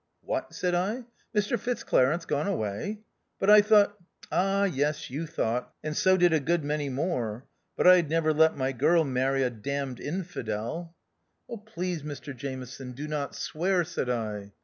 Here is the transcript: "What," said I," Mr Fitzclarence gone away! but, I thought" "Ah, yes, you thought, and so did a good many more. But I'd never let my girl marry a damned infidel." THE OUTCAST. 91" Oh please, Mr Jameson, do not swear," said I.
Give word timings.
"What," 0.21 0.51
said 0.55 0.73
I," 0.73 1.03
Mr 1.35 1.59
Fitzclarence 1.59 2.25
gone 2.25 2.47
away! 2.47 3.01
but, 3.37 3.51
I 3.51 3.61
thought" 3.61 3.95
"Ah, 4.31 4.63
yes, 4.63 5.11
you 5.11 5.27
thought, 5.27 5.75
and 5.83 5.95
so 5.95 6.17
did 6.17 6.33
a 6.33 6.39
good 6.39 6.63
many 6.63 6.89
more. 6.89 7.45
But 7.77 7.85
I'd 7.85 8.09
never 8.09 8.33
let 8.33 8.57
my 8.57 8.71
girl 8.71 9.03
marry 9.03 9.43
a 9.43 9.51
damned 9.51 9.99
infidel." 9.99 10.95
THE 11.47 11.53
OUTCAST. 11.53 11.57
91" 11.67 11.67
Oh 11.67 11.71
please, 11.71 12.01
Mr 12.01 12.35
Jameson, 12.35 12.93
do 12.93 13.07
not 13.07 13.35
swear," 13.35 13.83
said 13.83 14.09
I. 14.09 14.53